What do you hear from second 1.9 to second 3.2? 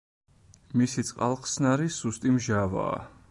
სუსტი მჟავაა.